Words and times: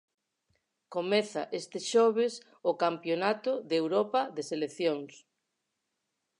Comeza 0.95 1.41
este 1.59 1.77
xoves 1.91 2.33
o 2.69 2.71
campionato 2.83 3.51
de 3.69 3.75
Europa 3.83 4.19
de 4.35 4.41
seleccións. 4.51 5.13